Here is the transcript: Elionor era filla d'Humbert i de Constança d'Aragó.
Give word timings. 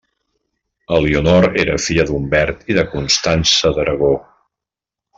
Elionor 0.99 1.47
era 1.65 1.75
filla 1.89 2.07
d'Humbert 2.09 2.65
i 2.73 2.79
de 2.81 2.87
Constança 2.97 3.75
d'Aragó. 3.79 4.13